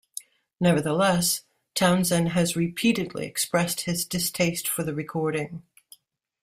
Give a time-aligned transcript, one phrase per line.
[0.59, 1.43] Nevertheless,
[1.75, 5.61] Townsend has repeatedly expressed his distaste for the recording.